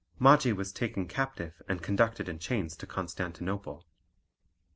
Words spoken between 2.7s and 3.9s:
to Constantinople.